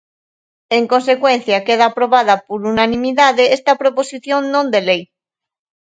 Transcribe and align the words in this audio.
En 0.77 0.83
consecuencia, 0.93 1.63
queda 1.67 1.85
aprobada 1.87 2.35
por 2.47 2.59
unanimidade 2.73 3.43
esta 3.57 3.73
proposición 3.81 4.41
non 4.53 4.65
de 4.73 4.81
lei. 4.87 5.01